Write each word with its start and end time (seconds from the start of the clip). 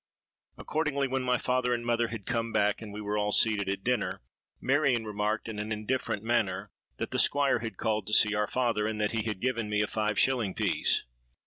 Accordingly, 0.57 1.07
when 1.07 1.21
my 1.21 1.37
father 1.37 1.73
and 1.73 1.85
mother 1.85 2.07
had 2.07 2.25
come 2.25 2.51
back, 2.51 2.81
and 2.81 2.91
we 2.91 3.01
were 3.01 3.19
all 3.19 3.31
seated 3.31 3.69
at 3.69 3.83
dinner, 3.83 4.19
Marion 4.59 5.05
remarked 5.05 5.47
in 5.47 5.59
an 5.59 5.71
indifferent 5.71 6.23
manner 6.23 6.71
that 6.97 7.11
the 7.11 7.19
Squire 7.19 7.59
had 7.59 7.77
called 7.77 8.07
to 8.07 8.13
see 8.13 8.33
our 8.33 8.49
father, 8.49 8.87
and 8.87 8.99
that 8.99 9.11
he 9.11 9.21
had 9.27 9.39
given 9.39 9.69
me 9.69 9.83
a 9.83 9.87
five 9.87 10.17
shilling 10.17 10.55
piece. 10.55 11.03